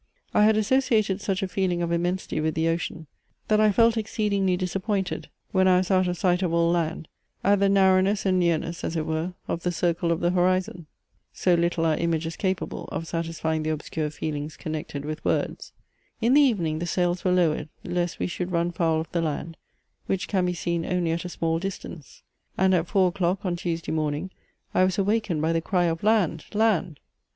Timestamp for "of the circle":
9.47-10.11